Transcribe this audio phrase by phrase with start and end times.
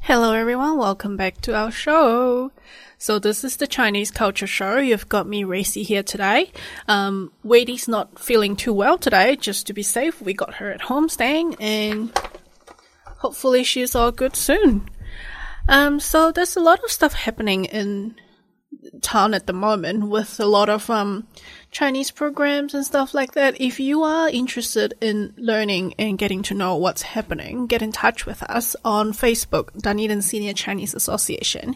[0.00, 2.50] Hello everyone, welcome back to our show.
[2.98, 4.78] So this is the Chinese culture show.
[4.78, 6.50] You've got me Racy here today.
[6.88, 9.36] Um, Weidi's not feeling too well today.
[9.36, 12.10] Just to be safe, we got her at home staying and
[13.04, 14.88] hopefully she's all good soon.
[15.68, 18.16] Um, so there's a lot of stuff happening in
[19.00, 21.28] town at the moment with a lot of um,
[21.72, 23.58] Chinese programs and stuff like that.
[23.58, 28.26] If you are interested in learning and getting to know what's happening, get in touch
[28.26, 31.74] with us on Facebook, Dunedin Senior Chinese Association,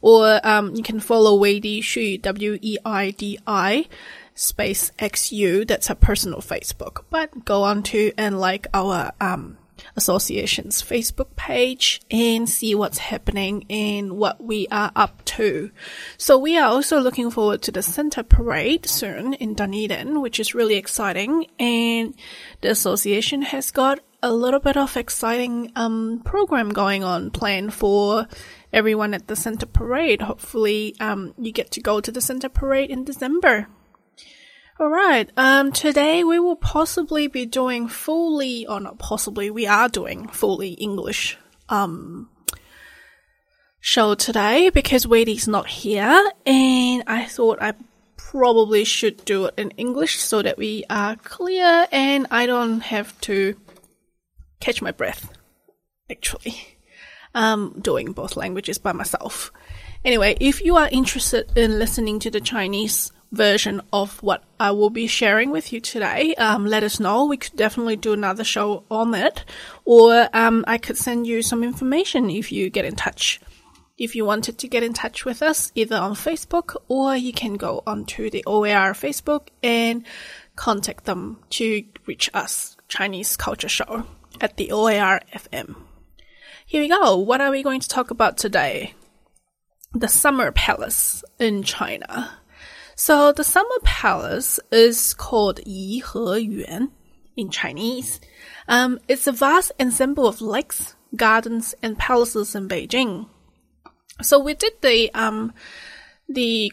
[0.00, 3.88] or um, you can follow Weidi Xu, W E I D I
[4.34, 5.64] space X U.
[5.64, 7.04] That's a personal Facebook.
[7.10, 9.58] But go on to and like our um,
[9.96, 15.70] Association's Facebook page and see what's happening and what we are up to.
[16.16, 20.54] So we are also looking forward to the Santa Parade soon in Dunedin, which is
[20.54, 21.46] really exciting.
[21.58, 22.14] And
[22.60, 28.28] the association has got a little bit of exciting um, program going on planned for
[28.72, 30.22] everyone at the Santa Parade.
[30.22, 33.66] Hopefully, um, you get to go to the Santa Parade in December.
[34.80, 35.30] All right.
[35.36, 40.70] Um, today we will possibly be doing fully, or not possibly, we are doing fully
[40.72, 41.36] English
[41.68, 42.28] um
[43.80, 47.74] show today because Weidi's not here, and I thought I
[48.16, 53.20] probably should do it in English so that we are clear and I don't have
[53.22, 53.56] to
[54.60, 55.30] catch my breath.
[56.10, 56.78] Actually,
[57.34, 59.52] um, doing both languages by myself.
[60.02, 64.90] Anyway, if you are interested in listening to the Chinese version of what I will
[64.90, 67.24] be sharing with you today, um, let us know.
[67.24, 69.44] We could definitely do another show on it,
[69.84, 73.40] or um, I could send you some information if you get in touch.
[73.98, 77.54] If you wanted to get in touch with us, either on Facebook or you can
[77.54, 80.04] go onto the OAR Facebook and
[80.56, 84.04] contact them to reach us, Chinese Culture Show,
[84.40, 85.76] at the OAR FM.
[86.66, 87.18] Here we go.
[87.18, 88.94] What are we going to talk about today?
[89.92, 92.41] The Summer Palace in China.
[93.04, 96.04] So the summer palace is called Yihe
[96.40, 96.92] Yuan
[97.36, 98.20] in Chinese.
[98.68, 103.28] Um, it's a vast ensemble of lakes, gardens, and palaces in Beijing.
[104.20, 105.52] So we did the um,
[106.28, 106.70] the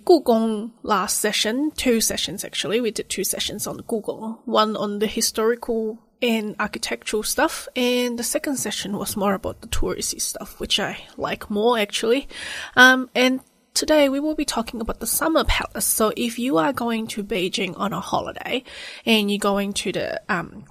[0.84, 2.80] last session, two sessions actually.
[2.80, 8.24] We did two sessions on Gugong, one on the historical and architectural stuff, and the
[8.24, 12.28] second session was more about the touristy stuff, which I like more actually.
[12.76, 13.42] Um, and
[13.74, 15.86] Today we will be talking about the summer palace.
[15.86, 18.64] So if you are going to Beijing on a holiday
[19.06, 20.66] and you're going to the um,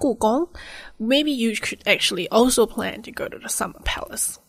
[0.99, 4.39] maybe you could actually also plan to go to the summer palace.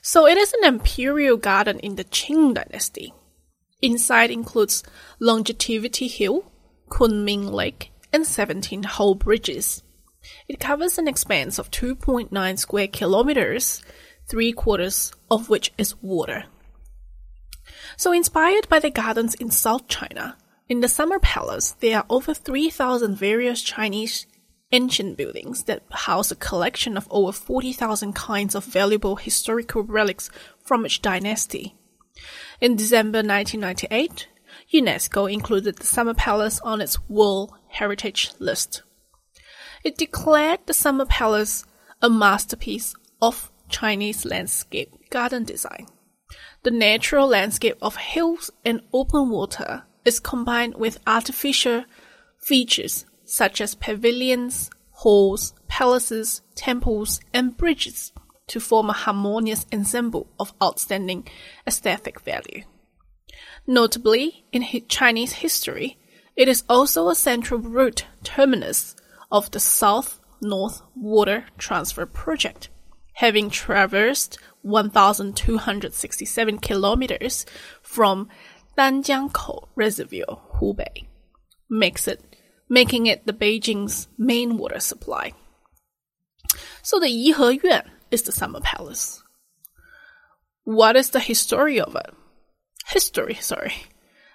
[0.00, 3.12] So it is an imperial garden in the Qing dynasty.
[3.82, 4.82] Inside includes
[5.20, 6.50] Longevity Hill,
[6.88, 9.82] Kunming Lake, and 17 whole bridges.
[10.48, 13.82] It covers an expanse of 2.9 square kilometers,
[14.26, 16.44] three quarters of which is water.
[17.96, 20.36] So inspired by the gardens in South China,
[20.68, 24.26] in the Summer Palace, there are over 3,000 various Chinese
[24.72, 30.28] ancient buildings that house a collection of over 40,000 kinds of valuable historical relics
[30.64, 31.76] from each dynasty.
[32.60, 34.26] In December 1998,
[34.74, 38.82] UNESCO included the Summer Palace on its World Heritage List.
[39.84, 41.64] It declared the Summer Palace
[42.02, 45.86] a masterpiece of Chinese landscape garden design.
[46.66, 51.84] The natural landscape of hills and open water is combined with artificial
[52.40, 58.12] features such as pavilions, halls, palaces, temples, and bridges
[58.48, 61.28] to form a harmonious ensemble of outstanding
[61.68, 62.64] aesthetic value.
[63.68, 65.98] Notably, in Chinese history,
[66.34, 68.96] it is also a central route terminus
[69.30, 72.70] of the South-North Water Transfer Project,
[73.16, 77.44] having traversed 1,267 kilometers
[77.82, 78.28] from
[78.78, 81.06] Danjiangkou Reservoir, Hubei,
[81.68, 82.22] makes it,
[82.68, 85.32] making it the Beijing's main water supply.
[86.82, 89.22] So the Yihe Yuan is the summer palace.
[90.64, 92.14] What is the history of it?
[92.86, 93.74] history, sorry.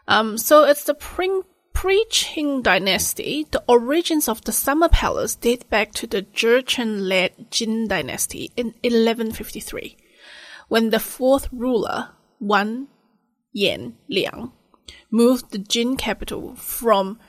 [0.08, 1.42] Um, so it's the pre-
[1.74, 3.48] pre-Qing dynasty.
[3.50, 9.98] The origins of the summer palace date back to the Jurchen-led Jin dynasty in 1153,
[10.68, 12.10] when the fourth ruler,
[12.40, 12.88] Wan
[13.54, 14.52] Yan Liang,
[15.10, 17.20] moved the Jin capital from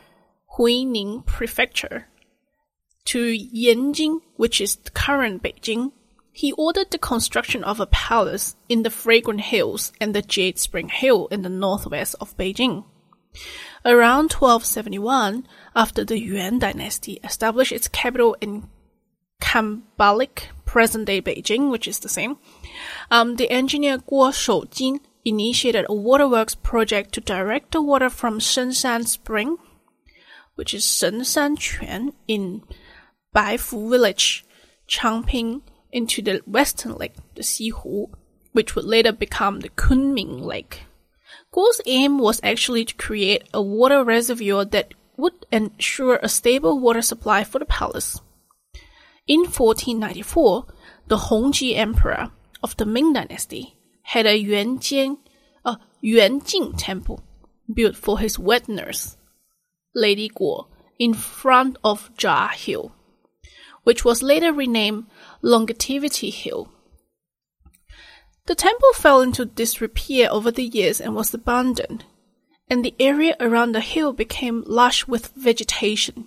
[0.58, 2.08] Huining Prefecture
[3.06, 5.92] to Yanjing, which is the current Beijing.
[6.30, 10.88] He ordered the construction of a palace in the Fragrant Hills and the Jade Spring
[10.88, 12.84] Hill in the northwest of Beijing.
[13.84, 18.68] Around 1271, after the Yuan dynasty established its capital in
[19.40, 22.38] Kambalik, present-day Beijing, which is the same,
[23.10, 29.06] um, the engineer Guo Shoujing initiated a waterworks project to direct the water from Shenshan
[29.06, 29.58] Spring,
[30.54, 32.62] which is Shenshan Quan in
[33.34, 34.44] Baifu village,
[34.88, 38.10] Changping, into the western lake, the Xihu,
[38.52, 40.82] which would later become the Kunming Lake.
[41.52, 47.02] Guo's aim was actually to create a water reservoir that would ensure a stable water
[47.02, 48.20] supply for the palace.
[49.26, 50.66] In 1494,
[51.08, 52.30] the Hongzhi Emperor
[52.62, 55.18] of the Ming Dynasty had a Yuanjian,
[55.64, 57.22] a Yuanjing temple
[57.72, 59.16] built for his wet nurse,
[59.94, 60.66] Lady Guo,
[60.98, 62.92] in front of Jia Hill,
[63.84, 65.06] which was later renamed
[65.42, 66.68] Longevity Hill.
[68.46, 72.04] The temple fell into disrepair over the years and was abandoned,
[72.68, 76.26] and the area around the hill became lush with vegetation.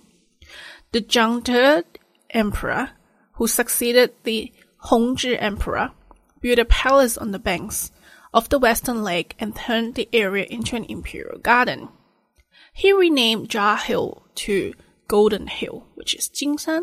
[0.92, 1.84] The Zhang
[2.30, 2.90] Emperor,
[3.34, 4.52] who succeeded the
[4.84, 5.90] Hongzhi Emperor,
[6.40, 7.90] built a palace on the banks
[8.32, 11.88] of the western lake and turned the area into an imperial garden.
[12.72, 14.74] He renamed Jia Hill to
[15.08, 16.82] Golden Hill, which is Jingshan,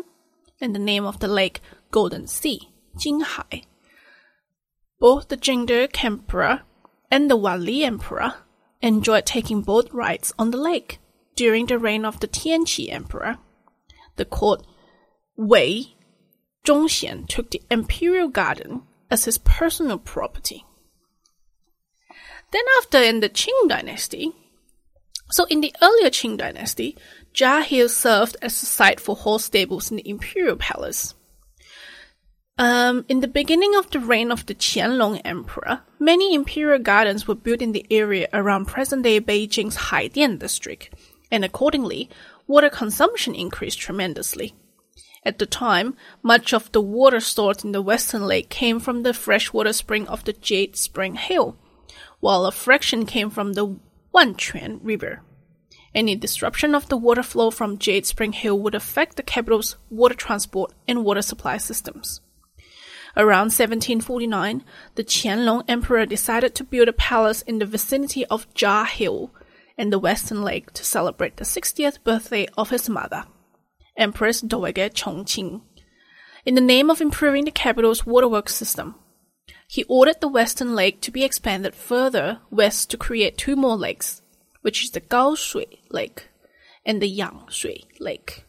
[0.60, 1.60] and the name of the lake
[1.90, 3.62] Golden Sea, Jinghai.
[5.04, 6.62] Both the Zhengde Emperor
[7.10, 8.36] and the Wanli Emperor
[8.80, 10.98] enjoyed taking boat rides on the lake
[11.36, 13.36] during the reign of the Tianqi Emperor.
[14.16, 14.66] The court
[15.36, 15.94] Wei
[16.66, 20.64] Zhongxian took the imperial garden as his personal property.
[22.50, 24.32] Then after in the Qing dynasty,
[25.30, 26.96] so in the earlier Qing dynasty,
[27.34, 31.14] Jia Hill served as a site for horse stables in the imperial palace.
[32.56, 37.34] Um, in the beginning of the reign of the Qianlong Emperor, many imperial gardens were
[37.34, 40.90] built in the area around present-day Beijing's Haidian district,
[41.32, 42.08] and accordingly,
[42.46, 44.54] water consumption increased tremendously.
[45.24, 49.14] At the time, much of the water stored in the western lake came from the
[49.14, 51.56] freshwater spring of the Jade Spring Hill,
[52.20, 53.80] while a fraction came from the
[54.14, 55.22] Wanquan River.
[55.92, 60.14] Any disruption of the water flow from Jade Spring Hill would affect the capital's water
[60.14, 62.20] transport and water supply systems.
[63.16, 64.64] Around 1749,
[64.96, 69.30] the Qianlong Emperor decided to build a palace in the vicinity of Jia Hill
[69.78, 73.24] and the Western Lake to celebrate the 60th birthday of his mother,
[73.96, 75.62] Empress Dowager Chongqing.
[76.44, 78.96] In the name of improving the capital's waterworks system,
[79.68, 84.22] he ordered the Western Lake to be expanded further west to create two more lakes,
[84.62, 86.28] which is the Gaoshui Lake
[86.84, 88.43] and the Yangshui Lake.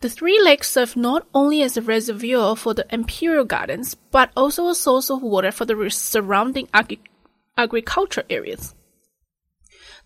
[0.00, 4.68] The three lakes serve not only as a reservoir for the imperial gardens, but also
[4.68, 7.00] a source of water for the surrounding agri-
[7.56, 8.74] agriculture areas.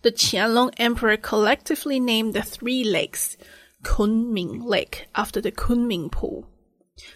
[0.01, 3.37] The Qianlong Emperor collectively named the three lakes
[3.83, 6.49] Kunming Lake after the Kunming Pool,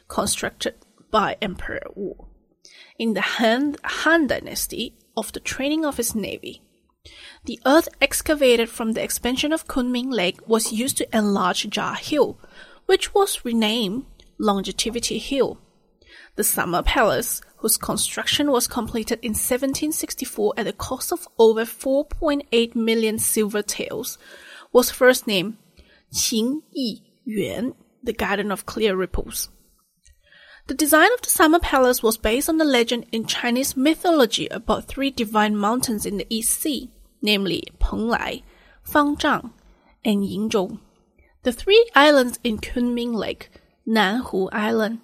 [0.07, 0.75] constructed
[1.09, 2.27] by Emperor Wu
[2.97, 6.61] in the Han, Han Dynasty of the training of his navy.
[7.45, 12.39] The earth excavated from the expansion of Kunming Lake was used to enlarge Jia Hill,
[12.87, 14.05] which was renamed
[14.39, 15.59] Longevity Hill.
[16.35, 22.75] The Summer Palace, whose construction was completed in 1764 at a cost of over 4.8
[22.75, 24.17] million silver taels,
[24.73, 25.57] was first named
[26.11, 29.49] Qing Yi Yuan, the Garden of Clear Ripples.
[30.65, 34.87] The design of the Summer Palace was based on the legend in Chinese mythology about
[34.87, 36.91] three divine mountains in the East Sea
[37.21, 38.43] namely Penglai,
[38.85, 39.51] Fangzhang,
[40.05, 40.79] and Yingzhou.
[41.47, 43.49] The three islands in Kunming Lake,
[43.87, 44.99] Nanhu Island,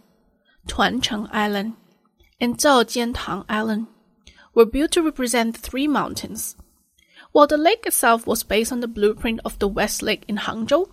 [0.68, 1.76] Tuancheng Island,
[2.38, 3.88] and Zhaojiantang Island,
[4.54, 6.58] were built to represent the three mountains.
[7.32, 10.90] While the lake itself was based on the blueprint of the West Lake in Hangzhou.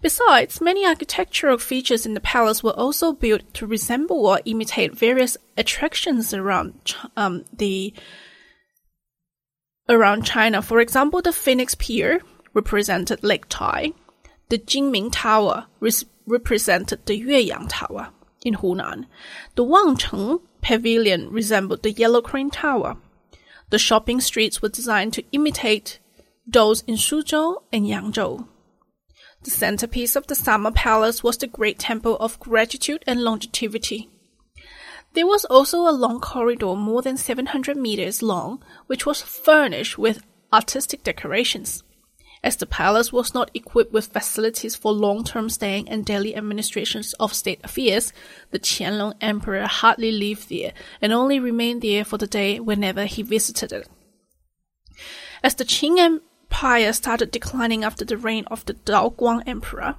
[0.00, 5.36] Besides, many architectural features in the palace were also built to resemble or imitate various
[5.58, 7.92] attractions around um, the
[9.90, 10.62] around China.
[10.62, 12.22] For example, the Phoenix Pier
[12.54, 13.92] represented Lake Tai.
[14.48, 15.66] The Jingming Tower
[16.26, 18.10] represented the Yueyang Tower
[18.44, 19.06] in Hunan.
[19.56, 22.96] The Wangcheng Pavilion resembled the Yellow Crane Tower.
[23.70, 25.98] The shopping streets were designed to imitate
[26.46, 28.46] those in Suzhou and Yangzhou.
[29.42, 34.08] The centerpiece of the Summer Palace was the Great Temple of Gratitude and Longevity.
[35.14, 40.22] There was also a long corridor more than 700 meters long, which was furnished with
[40.52, 41.82] artistic decorations.
[42.42, 47.34] As the palace was not equipped with facilities for long-term staying and daily administrations of
[47.34, 48.12] state affairs,
[48.50, 53.22] the Qianlong Emperor hardly lived there and only remained there for the day whenever he
[53.22, 53.88] visited it.
[55.42, 59.96] As the Qing Empire started declining after the reign of the Daoguang Emperor,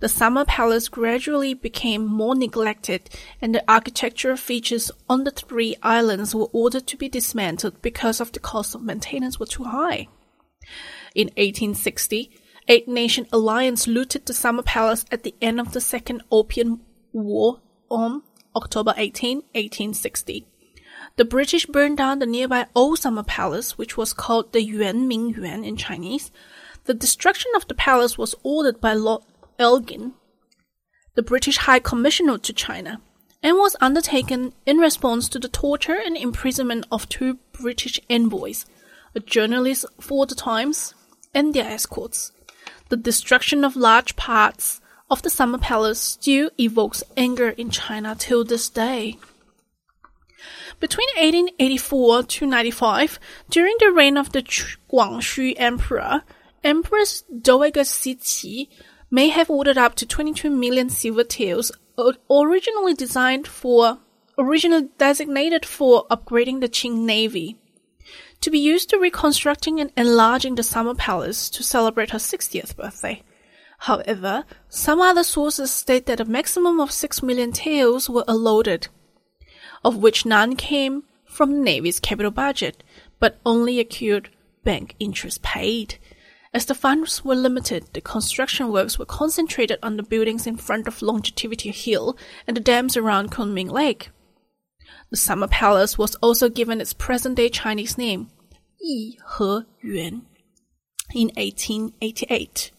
[0.00, 6.34] the summer palace gradually became more neglected and the architectural features on the three islands
[6.34, 10.06] were ordered to be dismantled because of the cost of maintenance were too high.
[11.18, 12.30] In 1860,
[12.68, 16.82] Eight Nation Alliance looted the Summer Palace at the end of the Second Opium
[17.12, 17.58] War
[17.90, 18.22] on
[18.54, 20.46] October 18, 1860.
[21.16, 25.30] The British burned down the nearby Old Summer Palace, which was called the Yuan Ming
[25.30, 26.30] Yuan in Chinese.
[26.84, 29.24] The destruction of the palace was ordered by Lord
[29.58, 30.12] Elgin,
[31.16, 33.00] the British High Commissioner to China,
[33.42, 38.66] and was undertaken in response to the torture and imprisonment of two British envoys,
[39.16, 40.94] a journalist for the Times
[41.34, 42.32] and their escorts.
[42.88, 44.80] The destruction of large parts
[45.10, 49.18] of the Summer Palace still evokes anger in China till this day.
[50.80, 53.18] Between 1884 to 95,
[53.50, 56.22] during the reign of the Guangxu Emperor,
[56.62, 58.68] Empress Dowager Cixi
[59.10, 61.72] may have ordered up to 22 million silver taels,
[62.30, 63.98] originally designed for,
[64.38, 67.56] originally designated for upgrading the Qing Navy,
[68.40, 73.22] to be used to reconstructing and enlarging the Summer Palace to celebrate her 60th birthday.
[73.82, 78.88] However, some other sources state that a maximum of 6 million taels were allotted,
[79.84, 82.82] of which none came from the Navy's capital budget,
[83.20, 84.30] but only accrued
[84.64, 85.98] bank interest paid.
[86.52, 90.88] As the funds were limited, the construction works were concentrated on the buildings in front
[90.88, 92.16] of Longevity Hill
[92.46, 94.10] and the dams around Kunming Lake.
[95.10, 98.30] The Summer Palace was also given its present-day Chinese name,
[98.80, 100.26] Yi He Yuan,
[101.14, 102.72] in 1888.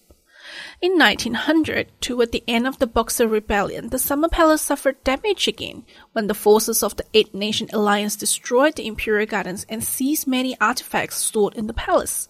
[0.81, 5.85] In 1900, toward the end of the Boxer Rebellion, the Summer Palace suffered damage again
[6.13, 10.59] when the forces of the Eight Nation Alliance destroyed the Imperial Gardens and seized many
[10.59, 12.29] artifacts stored in the palace.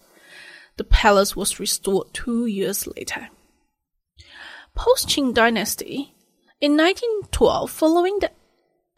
[0.77, 3.29] The palace was restored two years later.
[4.75, 6.13] Post-Qing dynasty,
[6.61, 8.31] in 1912, following the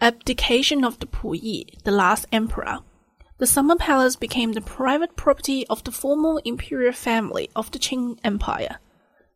[0.02, 2.80] abdication of the Puyi, the last emperor,
[3.38, 8.18] the Summer Palace became the private property of the former imperial family of the Qing
[8.24, 8.80] Empire.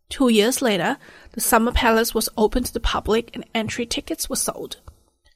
[0.09, 0.97] Two years later,
[1.31, 4.77] the Summer Palace was opened to the public and entry tickets were sold.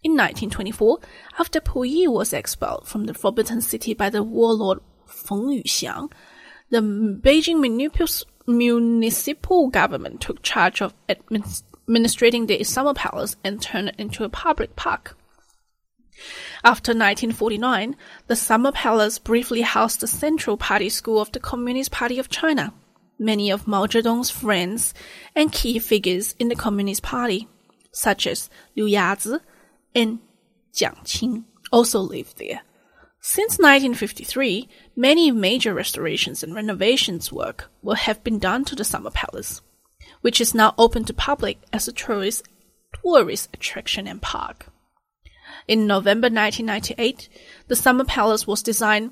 [0.03, 0.99] In 1924,
[1.39, 6.11] after Puyi was expelled from the Forbidden City by the warlord Feng Yuxiang,
[6.69, 7.59] the Beijing
[8.47, 14.75] municipal government took charge of administrating the summer palace and turned it into a public
[14.75, 15.17] park.
[16.63, 17.95] After 1949,
[18.27, 22.73] the Summer Palace briefly housed the Central Party School of the Communist Party of China.
[23.17, 24.93] Many of Mao Zedong's friends
[25.35, 27.47] and key figures in the Communist Party,
[27.91, 29.39] such as Liu Yazi
[29.95, 30.19] and
[30.73, 32.61] Jiang Qing, also lived there.
[33.21, 39.11] Since 1953, many major restorations and renovations work will have been done to the Summer
[39.11, 39.61] Palace,
[40.21, 42.47] which is now open to public as a tourist
[43.03, 44.67] tourist attraction and park.
[45.69, 47.29] In November 1998,
[47.67, 49.11] the Summer Palace was designed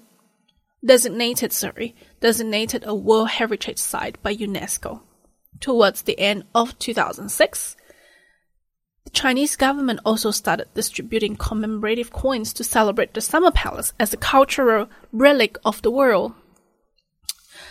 [0.83, 5.01] designated sorry designated a World Heritage Site by UNESCO.
[5.59, 7.77] Towards the end of 2006,
[9.03, 14.17] the Chinese government also started distributing commemorative coins to celebrate the Summer Palace as a
[14.17, 16.33] cultural relic of the world.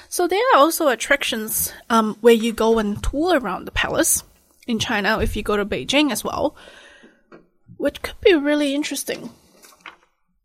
[0.09, 4.23] So there are also attractions um, where you go and tour around the palace
[4.69, 6.55] in China if you go to Beijing as well,
[7.77, 9.31] which could be really interesting.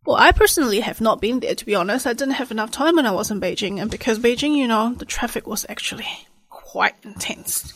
[0.05, 2.07] Well, I personally have not been there to be honest.
[2.07, 4.93] I didn't have enough time when I was in Beijing, and because Beijing, you know,
[4.93, 6.07] the traffic was actually
[6.49, 7.73] quite intense.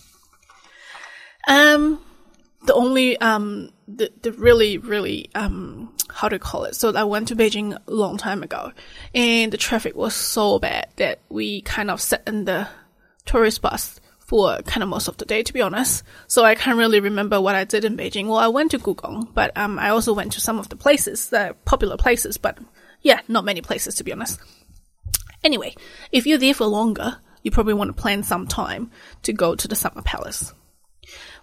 [1.47, 1.99] Um,
[2.65, 7.27] the only um the, the really really um how to call it so i went
[7.27, 8.71] to beijing a long time ago
[9.13, 12.67] and the traffic was so bad that we kind of sat in the
[13.25, 16.77] tourist bus for kind of most of the day to be honest so i can't
[16.77, 19.89] really remember what i did in beijing well i went to gugong but um i
[19.89, 22.57] also went to some of the places the popular places but
[23.01, 24.39] yeah not many places to be honest
[25.43, 25.73] anyway
[26.11, 28.89] if you're there for longer you probably want to plan some time
[29.21, 30.53] to go to the summer palace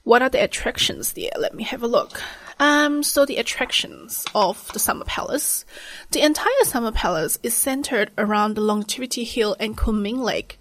[0.05, 1.31] What are the attractions there?
[1.39, 2.21] Let me have a look.
[2.59, 5.65] Um, so the attractions of the Summer Palace.
[6.11, 10.59] The entire Summer Palace is centered around the Longevity Hill and Kunming Lake,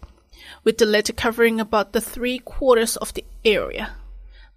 [0.63, 3.95] with the latter covering about the three quarters of the area.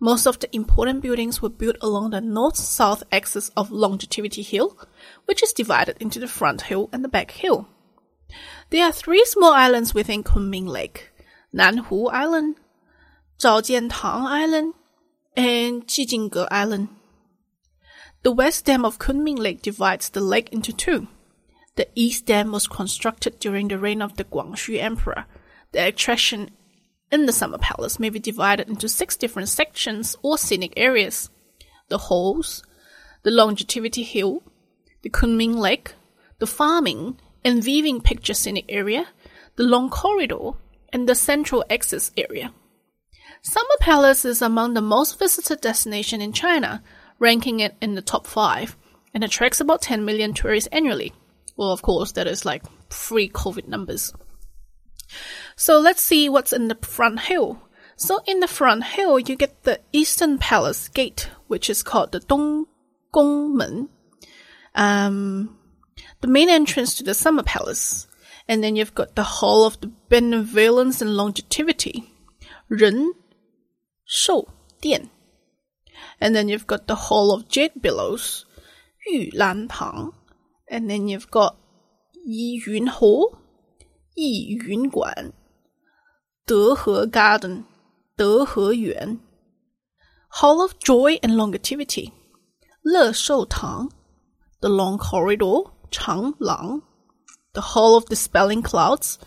[0.00, 4.76] Most of the important buildings were built along the north-south axis of Longevity Hill,
[5.24, 7.68] which is divided into the front hill and the back hill.
[8.70, 11.10] There are three small islands within Kunming Lake,
[11.54, 12.56] Nanhu Island,
[13.38, 14.74] Zhaojiantang Island,
[15.36, 16.88] and Jijingge Island.
[18.22, 21.08] The west dam of Kunming Lake divides the lake into two.
[21.76, 25.26] The east dam was constructed during the reign of the Guangxu Emperor.
[25.74, 26.52] The attraction
[27.10, 31.30] in the Summer Palace may be divided into six different sections or scenic areas.
[31.88, 32.62] The halls,
[33.24, 34.44] the Longevity Hill,
[35.02, 35.94] the Kunming Lake,
[36.38, 39.08] the farming and weaving picture scenic area,
[39.56, 40.52] the long corridor,
[40.92, 42.52] and the central access area.
[43.42, 46.84] Summer Palace is among the most visited destination in China,
[47.18, 48.76] ranking it in the top five,
[49.12, 51.12] and attracts about 10 million tourists annually.
[51.56, 54.14] Well, of course, that is like pre-COVID numbers.
[55.56, 57.62] So let's see what's in the front hill.
[57.96, 62.20] So in the front hill, you get the Eastern Palace Gate, which is called the
[62.20, 63.88] Donggongmen.
[64.74, 65.56] Um,
[66.20, 68.08] the main entrance to the Summer Palace.
[68.48, 72.12] And then you've got the Hall of the Benevolence and Longevity,
[72.68, 73.12] Ren,
[74.04, 74.46] Shou,
[74.82, 75.10] Dian.
[76.20, 78.44] And then you've got the Hall of Jade Billows,
[79.06, 80.12] Yu Lan Tang.
[80.68, 81.56] And then you've got
[82.24, 83.38] Yi Yun Hall,
[84.16, 85.32] Yi Yun Guan,
[86.46, 87.64] Dehe Garden,
[88.18, 89.20] Dehe Yuan.
[90.28, 92.12] Hall of Joy and Longevity,
[92.84, 93.90] Le Shou Tang,
[94.60, 96.82] the Long Corridor, Chang Lang,
[97.54, 99.18] the Hall of Dispelling Clouds,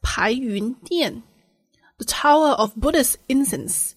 [0.00, 1.24] Pai Yun Dian,
[1.98, 3.94] the Tower of Buddhist Incense,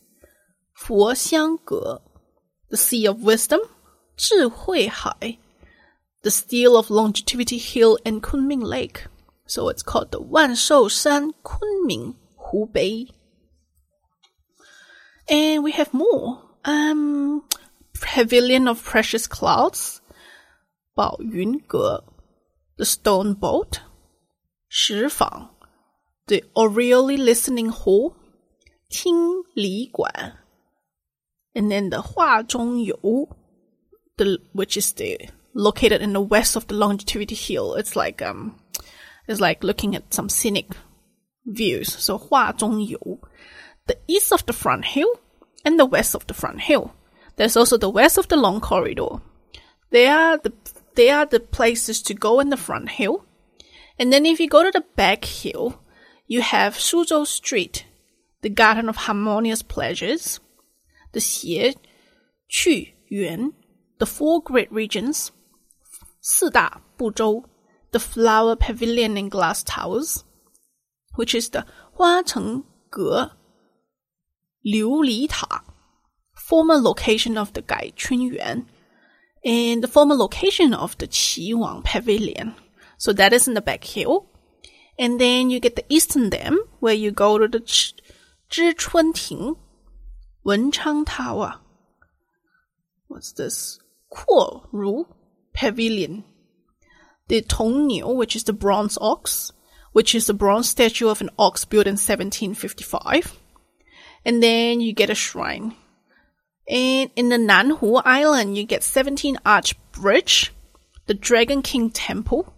[0.74, 2.02] Fo Xiang Ge,
[2.70, 3.62] the Sea of Wisdom,
[4.18, 5.38] Zhi Hui Hai,
[6.24, 9.06] the Stele of Longevity Hill and Kunming Lake.
[9.48, 12.16] So it's called the Wan Shou Shan Kunming
[12.52, 13.10] Hubei.
[15.30, 16.42] And we have more.
[16.64, 17.44] Um,
[18.02, 20.02] Pavilion of Precious Clouds,
[20.98, 22.04] Bao Yun Ge,
[22.78, 23.82] the Stone Boat,
[24.68, 25.50] Shi Fang,
[26.28, 28.16] the Oriole Listening Hall,
[28.92, 30.34] Ting Li Guan,
[31.56, 33.28] and then the Hua Zhong You,
[34.18, 37.76] the which is the located in the west of the Longevity Hill.
[37.76, 38.60] It's like um,
[39.28, 40.68] it's like looking at some scenic
[41.47, 41.93] views.
[41.93, 43.21] So Hua Zhong You,
[43.87, 45.09] the east of the front hill
[45.65, 46.95] and the west of the front hill.
[47.37, 49.21] There's also the west of the long corridor.
[49.91, 50.53] They are the
[50.95, 53.25] they are the places to go in the front hill.
[53.99, 55.81] And then if you go to the back hill,
[56.27, 57.87] you have Suzhou Street,
[58.43, 60.41] the Garden of Harmonious Pleasures,
[61.13, 61.77] the Xie,
[62.49, 63.53] Qu, Yuan,
[63.99, 65.31] the four great regions,
[66.23, 67.45] 四大部洲,
[67.93, 70.23] the flower pavilion and glass towers,
[71.15, 73.37] which is the 花城阁
[74.63, 75.65] 琉璃塔,
[76.35, 78.67] former location of the Gai Chun Yuan,
[79.45, 82.55] and the former location of the Qi Wang Pavilion.
[82.99, 84.27] So that is in the back hill.
[84.99, 87.95] And then you get the Eastern Dam, where you go to the Ch-
[88.51, 89.57] Zhichunting
[90.45, 91.61] Wenchang Tower.
[93.09, 93.79] What's this?
[94.13, 95.07] Kuo Ru
[95.55, 96.25] Pavilion.
[97.29, 99.53] The Tong Niu, which is the bronze ox,
[99.96, 103.40] which is a bronze statue of an ox built in 1755.
[104.26, 105.74] And then you get a shrine.
[106.70, 110.52] And in the Nanhu Island, you get 17 Arch Bridge,
[111.06, 112.54] the Dragon King Temple,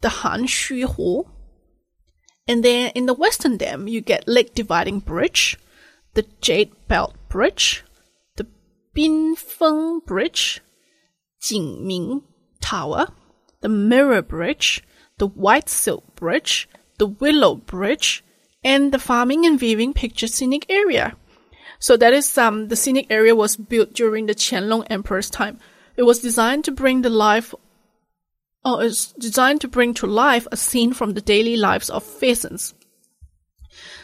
[0.00, 1.30] the Han Shui Hall.
[2.48, 5.56] And then in the Western Dam, you get Lake Dividing Bridge,
[6.14, 7.84] the Jade Belt Bridge,
[8.34, 8.48] the
[8.96, 10.60] Binfeng Bridge,
[11.40, 12.24] Jingming
[12.60, 13.12] Tower,
[13.60, 14.82] the Mirror Bridge,
[15.22, 18.24] the White Silk Bridge, the Willow Bridge,
[18.64, 21.14] and the Farming and Weaving Picture Scenic Area.
[21.78, 25.60] So that is um the scenic area was built during the Qianlong Emperor's time.
[25.96, 27.54] It was designed to bring the life
[28.64, 32.74] or is designed to bring to life a scene from the daily lives of pheasants.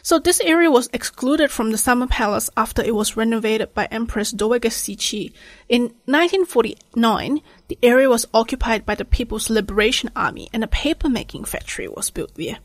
[0.02, 4.30] So this area was excluded from the Summer Palace after it was renovated by Empress
[4.30, 5.32] Dowager Cixi.
[5.68, 11.88] In 1949, the area was occupied by the People's Liberation Army and a paper-making factory
[11.88, 12.58] was built there.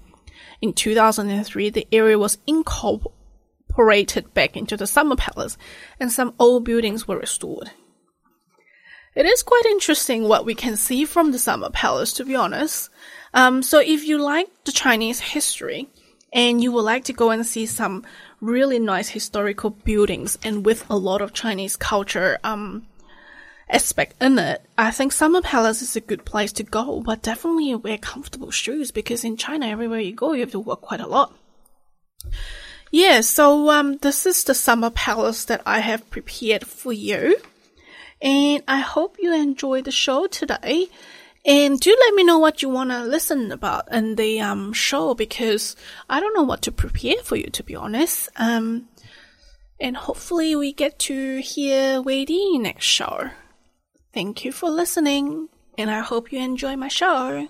[0.61, 5.57] In 2003, the area was incorporated back into the Summer Palace
[5.99, 7.71] and some old buildings were restored.
[9.15, 12.89] It is quite interesting what we can see from the Summer Palace, to be honest.
[13.33, 15.87] Um, so if you like the Chinese history
[16.33, 18.03] and you would like to go and see some
[18.41, 22.85] really nice historical buildings and with a lot of Chinese culture um,
[23.69, 27.73] aspect in it, I think Summer Palace is a good place to go, but definitely
[27.75, 31.07] wear comfortable shoes because in China, everywhere you go, you have to walk quite a
[31.07, 31.33] lot.
[32.91, 37.37] Yeah, so um, this is the Summer Palace that I have prepared for you.
[38.21, 40.87] And I hope you enjoy the show today.
[41.45, 45.13] And do let me know what you want to listen about in the um, show
[45.13, 45.75] because
[46.09, 48.29] I don't know what to prepare for you, to be honest.
[48.37, 48.87] Um,
[49.79, 52.25] and hopefully we get to hear Wei
[52.57, 53.31] next show.
[54.13, 57.49] Thank you for listening, and I hope you enjoy my show.